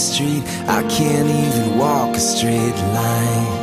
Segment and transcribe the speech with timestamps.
[0.00, 0.42] street.
[0.66, 3.60] I can't even walk a straight line.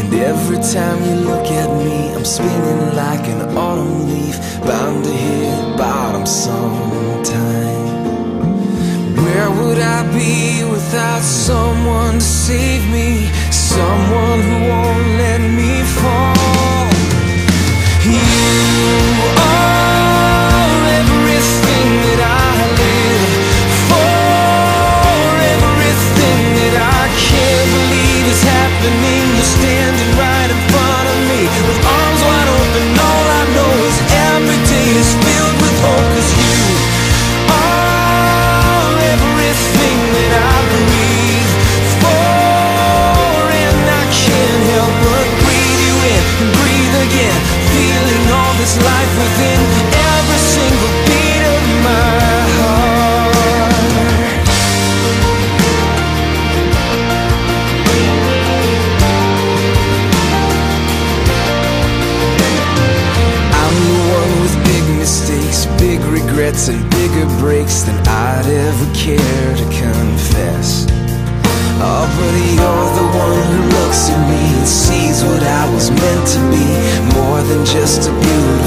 [0.00, 4.36] And every time you look at me, I'm spinning like an autumn leaf,
[4.68, 7.82] bound to hit bottom sometime.
[9.22, 13.30] Where would I be without someone to save me?
[13.50, 15.51] Someone who won't let me.
[66.42, 70.86] regrets and bigger breaks than I'd ever care to confess.
[71.84, 76.26] Oh, but you're the one who looks at me and sees what I was meant
[76.34, 76.66] to be
[77.14, 78.61] more than just a beautiful.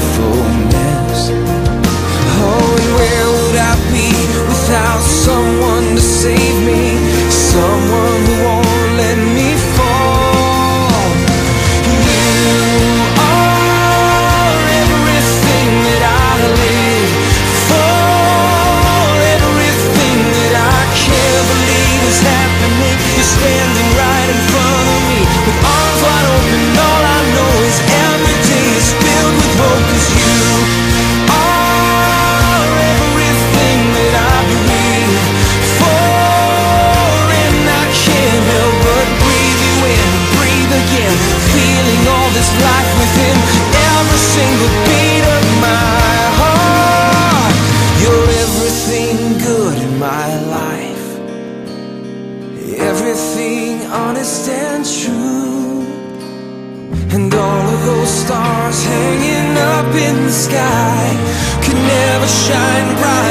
[54.46, 55.82] stand true.
[57.14, 61.02] And all of those stars hanging up in the sky
[61.62, 63.25] Could never shine bright.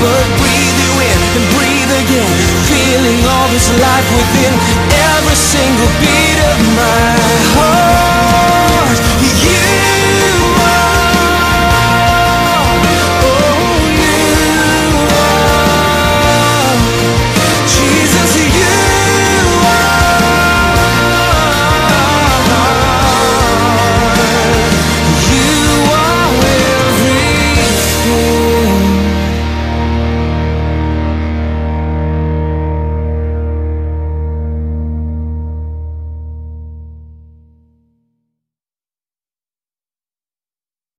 [0.00, 2.32] but breathe you in and breathe again.
[2.64, 5.19] Feeling all this life within.